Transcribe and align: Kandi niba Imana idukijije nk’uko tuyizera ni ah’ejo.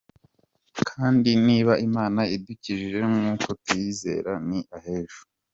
Kandi 0.89 1.29
niba 1.47 1.73
Imana 1.87 2.21
idukijije 2.35 2.99
nk’uko 3.11 3.47
tuyizera 3.63 4.31
ni 4.47 4.59
ah’ejo. 4.75 5.21